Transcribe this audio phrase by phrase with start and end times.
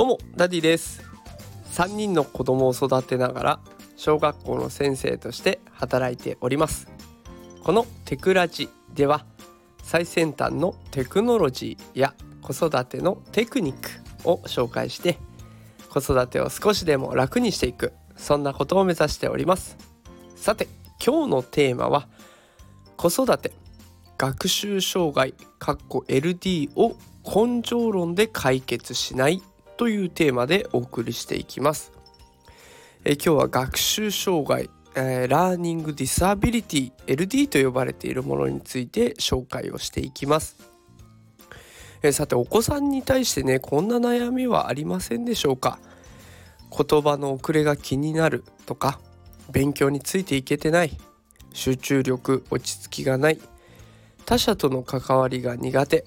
[0.00, 1.02] どうもダディです。
[1.72, 3.60] 3人の子供を育てながら
[3.98, 6.88] 小学校の先生として働いております。
[7.62, 9.26] このテクラジでは
[9.82, 13.90] 最先端のテクノロジーや子育てのテクニック
[14.26, 15.18] を紹介して
[15.90, 19.76] 子育てを少しでも楽にしていくそんなことを目指しております。
[20.34, 20.66] さて
[21.04, 22.08] 今日のテーマは
[22.96, 23.52] 子育て
[24.16, 29.42] 学習障害 LD を根性論で解決しない
[29.80, 31.90] というテーマでお送りしていきます。
[33.02, 40.58] え今日は学習障害、えー、 learning disability LD と呼ばれているものについて紹介をしていきます。
[42.02, 45.78] えさてお子さんに対してねこんな悩みはありませんでしょうか？
[46.70, 49.00] 言葉の遅れが気になるとか
[49.50, 50.98] 勉強についていけてない
[51.54, 53.40] 集中力落ち着きがない
[54.26, 56.04] 他者との関わりが苦手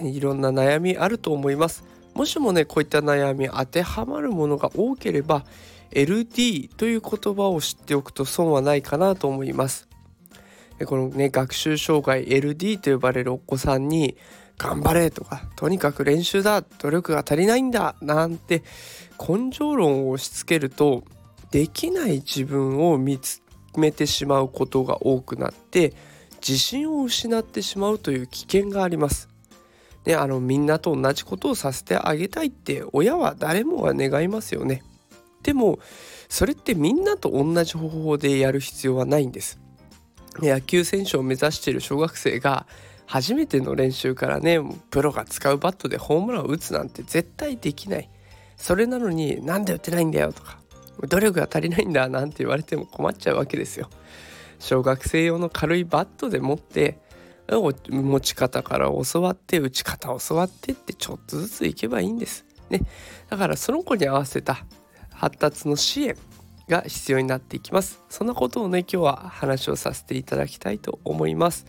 [0.00, 5.44] いろんな悩みあると思いますもしもねこういった悩み当てはまるものが多ければ
[5.92, 9.88] LD という言葉を知っておくと損はないかなと思います
[10.86, 14.16] このね学習障害 LD と呼ばれるお子さんに
[14.58, 18.62] 頑張れとかとにかく練習だ努力が足りないんだなんて
[19.18, 21.04] 根性論を押し付けると
[21.50, 23.42] できない自分を見つ
[23.76, 25.94] めてしまうことが多くなって
[26.46, 29.31] 自信を失ってしまうという危険があります。
[30.04, 34.82] ね、あのみんなと同じことをさせてあげたいって親は誰もが願いますよね。
[35.42, 35.78] でも
[36.28, 39.60] それってみんなと同じ方法でやる必要はないんです。
[40.38, 42.66] 野球選手を目指している小学生が
[43.06, 44.58] 初めての練習からね
[44.90, 48.10] プロが使うバットでホームランを打つなんて絶対できない。
[48.56, 50.58] それなのになんで打てないんだよとか
[51.08, 53.88] 努力が足りないんだなんて言われても困っちゃうわけですよ。
[54.58, 57.00] 小学生用の軽いバットで持って
[57.60, 62.44] 持ち方から教わって打ち方教わってってちょっとずついけばいいんです。
[62.70, 62.82] ね、
[63.28, 64.64] だからその子に合わせた
[65.10, 66.16] 発達の支援
[66.68, 68.02] が必要になっていきます。
[68.08, 71.66] そんなことをね今日は話をさせていただきたいと思います。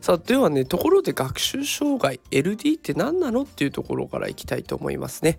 [0.00, 5.38] さあではねところで学習障害 LD って何なのっていうところからいきたいと思いますね。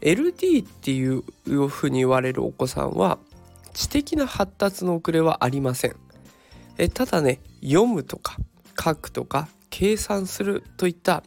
[0.00, 1.22] LD っていう
[1.68, 3.18] ふうに言われるお子さんは
[3.72, 5.96] 知的な発達の遅れはありません。
[6.78, 8.36] えただね読むとか
[8.78, 11.22] 書くとか計算するといった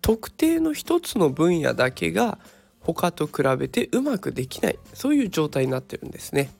[0.00, 2.38] 特定の一つの分野だけが
[2.80, 6.50] 他と比べてうまくできないそういう状態になってるんですね。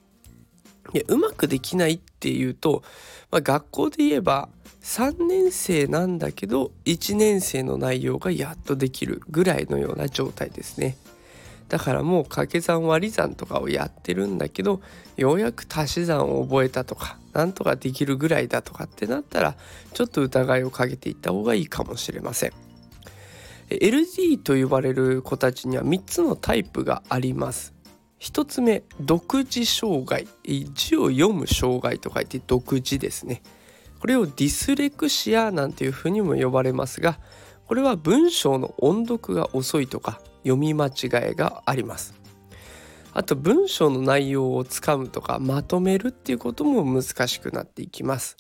[0.93, 2.83] でうまくできないっていうと、
[3.31, 4.49] まあ、学校で言えば
[4.83, 10.97] 3年生なんだけど1年生の内容がやっとできるぐらいのような状態ですね。
[11.69, 14.81] だからもう掛け算割り算とかをやってるんだけど
[15.17, 19.57] ようやく足し算を覚えたとかなんとかできるぐらいだとかってなったら
[19.93, 22.53] ちょっと疑いをかけていった方がいいかもしれません。
[23.69, 27.75] LD と呼ばれる子たちには3つのタイプがあります。
[28.21, 30.29] 1つ目独自障害
[30.73, 33.43] 字を読む障害と書いて独自ですね。
[33.99, 37.19] これをディスレクシアなんていうふうにも呼ばれますが
[37.67, 42.15] これは文章の音読が遅いとか読み間違いがあります。
[43.13, 48.37] あと文章の内容をつかむとかまとめるっていうことも難しくなっていきます。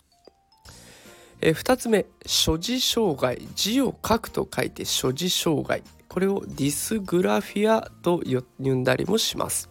[1.41, 5.83] え2つ目書字障害字を書くと書いて書字障害。
[6.09, 9.69] これを dysgraphia と呼んだりもします。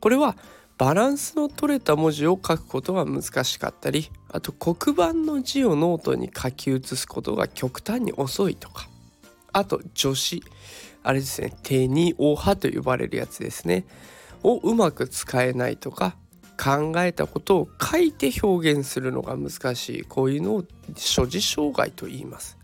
[0.00, 0.36] これは
[0.78, 8.88] バランスの取れた文字を書くことが難しかったりあと黒板の字をノートに書き写すことが極端に遅いとか。
[9.52, 10.42] あと助詞
[11.04, 11.52] あれですね。
[11.62, 13.84] 手におはと呼ばれるやつですね。
[14.42, 16.16] をうまく使えないとか
[16.60, 20.02] 考えたことを書いて表現するのが難しい。
[20.02, 20.64] こういうのを
[20.96, 22.58] 所持障害と言います。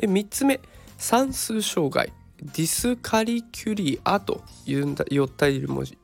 [0.00, 0.60] 3つ目。
[0.96, 2.12] 算数障害。
[2.42, 4.94] ディスカリキュリアと言
[5.24, 5.96] ったりもし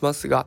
[0.00, 0.46] ますが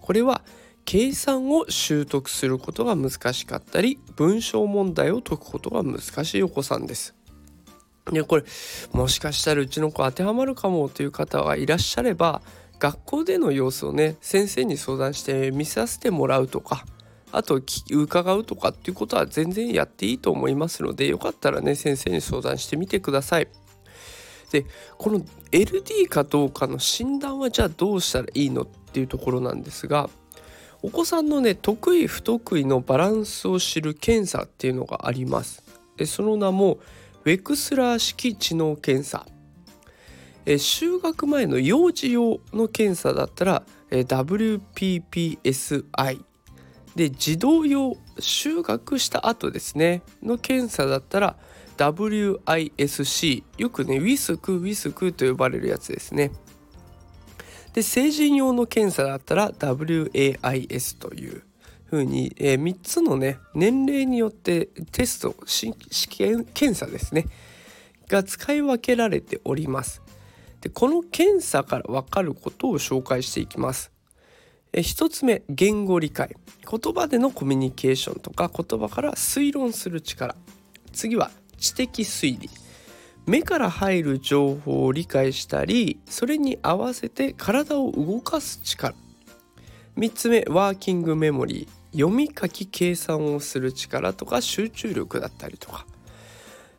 [0.00, 0.42] これは
[0.84, 7.17] 計算を習得することが難しかったり文章問題を解くことが難しいお子さんです。
[8.12, 8.44] いやこれ
[8.92, 12.42] もしかしたらうちの子当てはまるかもという方がいらっしゃれば
[12.78, 16.84] 学校での様子をね先生に相談して見させてもらうとか
[17.32, 17.60] あと
[17.90, 23.48] 伺うとかっていうことは全然やっていいと思いますのでよかったらね先生に相談してみてください。
[24.50, 24.64] で
[24.96, 25.20] この
[25.52, 30.08] LD かどうかの診断はじゃあどうしたらいいのっていうところなんですが
[30.80, 35.62] お子さんのね得意不得意のバランスを知る検査っていうのがあります。
[35.96, 36.78] でその名も
[37.28, 39.26] ウェクスラー式知能検査。
[40.46, 46.24] え就学前の幼児用の検査だったらえ WPPSI
[46.96, 51.36] で児童用就学した後ですねの検査だったら
[51.76, 56.30] WISC よくねウィスクウィスクと呼ばれるやつですね。
[57.74, 61.42] で成人用の検査だったら WAIS という。
[61.88, 65.72] ふうに、えー、3つのね年齢によってテスト試
[66.08, 67.26] 験検査ですね
[68.08, 70.02] が使い分けられております。
[70.60, 73.92] でこの検査から分かることを紹介していきます。
[74.72, 76.36] え1つ目言語理解。
[76.70, 80.34] 言葉でのコミュニケーションとか言葉から推論する力。
[80.92, 82.50] 次は知的推理。
[83.26, 88.94] 目から入る情報を理解したりそれに合わせて体を動かす力。
[89.96, 91.77] 3つ目ワーキングメモリー。
[91.92, 95.86] 読み書き計算をする力とか集中力だったりとか。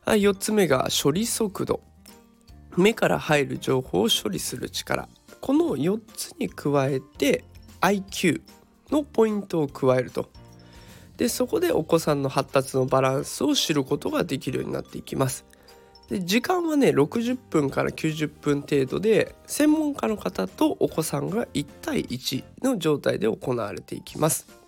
[0.05, 1.81] 4つ目が処理速度。
[2.77, 5.07] 目から入る情報を処理する力。
[5.41, 7.43] この4つに加えて
[7.81, 8.41] IQ
[8.91, 10.29] のポイントを加えると。
[11.17, 15.45] でそこでお子さんの発達のバランスを知ることができるようになっていきます。
[16.07, 24.58] で時間はね60分から90分程度で専門家の方とお子さんが1対1の状態で行われていきます。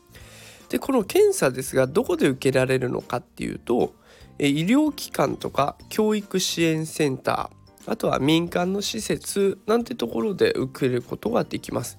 [0.72, 3.94] でこの検査ですがどこで受けられるのかっていうと
[4.40, 11.98] 医療機関とか教育支援センターあとは民間の施設なんてところで受けることができます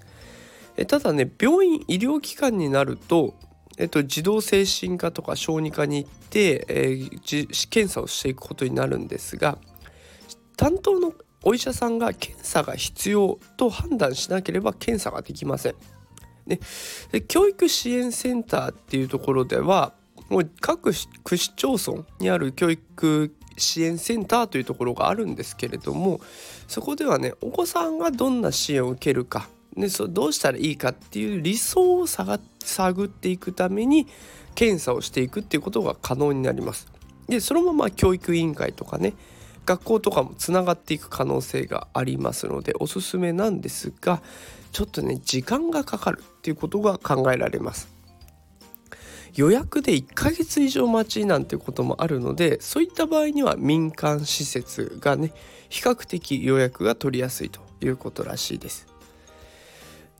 [0.88, 3.34] ただね病院医療機関になると
[3.78, 9.56] えっと、児童精神科とか小児科に行って、えー、検査をしていくことになるんですが
[10.58, 15.75] 担当のお医者さんが検査が必要と判断しなければ検査ができません。
[16.46, 16.60] で
[17.22, 19.92] 教育支援センターっていうところでは
[20.28, 20.92] もう各
[21.24, 26.20] 区市町村にある教育支援センターというところがあるんですけれども
[26.68, 32.38] そこではねお子さんがどんな支援を受けるかでそどうしたらいいかっていう理想を探
[33.04, 34.06] っていくために
[34.54, 36.88] 検査をしていくっていうことが可能になります。
[37.28, 39.14] でそのまま教育委員会とかね
[39.64, 44.23] 学校とかもつながっていく可能性がありますのでおすすめなんですが
[44.73, 47.88] ちょっとね時間がかかるっていうことが考えられます。
[49.35, 55.32] 予約で1ヶ月以上待ちなんてこともあるのでそういった場合には民間施設がね
[55.70, 58.87] 比較的予約が取りやすいということらしいです。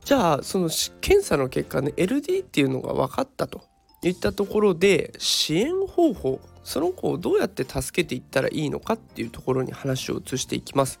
[0.03, 0.69] じゃあその
[0.99, 3.61] 検査の結果ね LD っていうのが分かったと
[4.09, 10.99] いったところで支援方法その子をどうやって助けていったらいいのかっていうところに話を移していきます。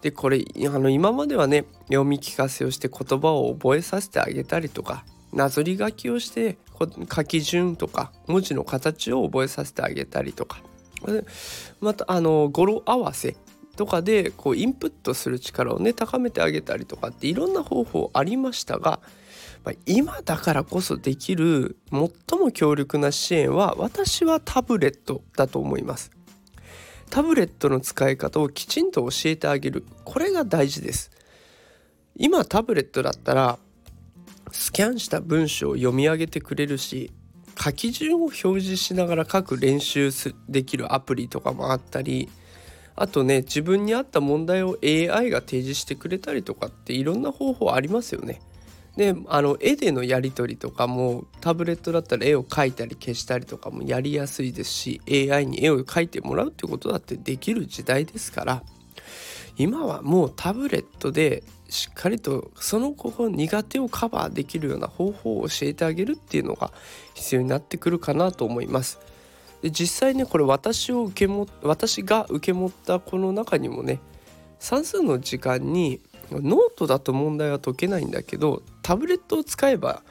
[0.00, 10.62] でこれあの今まではね読み聞かせをして言葉を覚えさせてあげたりとかなぞり書きをして書き順とか文字の形を覚えさせてあげたりとか
[11.80, 13.36] またあの語呂合わせ
[13.78, 18.98] とかでこうインプットする力をね高めてあげたりとかっていろんな方法ありましたが、
[19.62, 26.10] ま、今だからこそできる最も強力な支援は私はタブレットだと思います。
[27.08, 31.12] タブレットの使い方をきちんと教えてあげるこれが大事です。
[32.16, 33.60] 今タブレットだったら
[34.50, 37.12] スキャンした文章を読み上げてくれるし
[37.56, 40.10] 書き順を表示しながら書く練習
[40.48, 42.28] できるアプリとかもあったり
[43.00, 48.40] あとね自分に合った問題を AI が提示してくれたりとかっていろんな方法ありますよね。
[48.96, 58.64] であの絵でのやり取りとかもタブレットだったら絵を描いたり消したりとかもやりやすいですし AI に絵を描いてもらうってことだってできる時代ですから
[59.56, 66.72] 今はもうタブレットでしっかりとその子の苦手をカバーできるような方法を教えてあげるっていうのが
[67.14, 68.98] 必要になってくるかなと思います。
[69.62, 74.00] で実際ねこれ私を受けも私が受け持った子の中にもね
[74.58, 76.00] 算数の時間に
[76.30, 80.02] ノートだと問題は解けないんだけどタブレットを使えば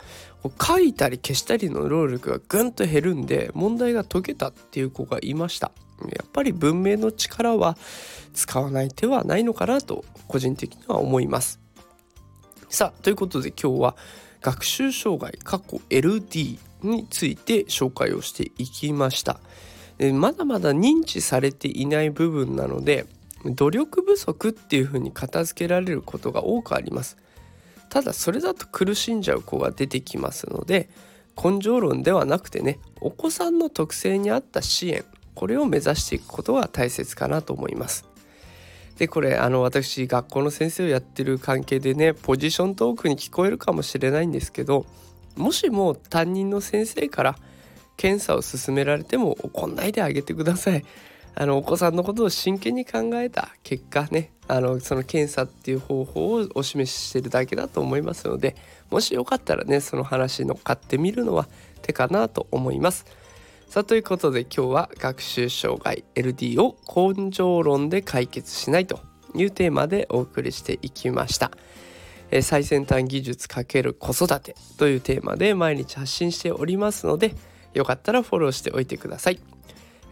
[0.61, 5.71] 書いたり消したりの労力がぐんと減るんで問題が解けたっていう子がいました。
[5.99, 7.75] やっぱり文明の力は
[8.33, 11.59] 使わない手はないのかなと個人的には思います。
[12.69, 13.95] さあということで今日は
[14.41, 19.39] 学習障害過去 LD について紹介をしていきました。
[20.13, 23.07] まだまだ認知されていない部分なので
[23.45, 27.17] 努力不足っていうふうに片付けられることが多くあります。
[27.89, 30.89] ただそれだと苦しんじゃう子が出てきますので
[31.41, 38.05] 根性論ではなくてねお子さんの特性に合った支援これを目指していくことが大切かなと思います。
[38.97, 44.85] でこれあの私学校の先生をやってる関係でねポジショントークに聞こえるかもしれないんですけど
[45.35, 47.35] もしも担任の先生から
[47.95, 50.83] 検査を勧められても怒んないであげてください。
[51.39, 58.55] あのお子さんのことを真剣に考えた結果ねあのその検査っていう方法をお示ししてるだけだと思いますので
[58.89, 61.47] もしよかったらねその話乗っかってみるのは
[61.83, 63.05] 手かなと思います。
[63.67, 69.01] さあということで今日は学習障害 LD を根性論で解決しないと
[69.35, 71.51] いうテーマでお送りしていきました。
[72.31, 77.35] え最先端技術×子育てというテーマで毎日発信しておりますので
[77.73, 79.39] よかったらフォローしておいてください。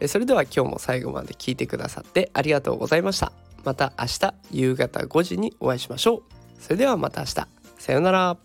[0.01, 3.31] えそれでは今日も最後まで聞いてくださってありがとうございました。
[3.63, 6.23] また明日夕方5時にお会いしましょう。
[6.59, 7.47] それではまた明日。
[7.77, 8.37] さようなら。